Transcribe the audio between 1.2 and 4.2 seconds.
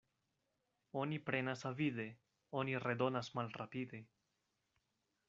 prenas avide, oni redonas malrapide.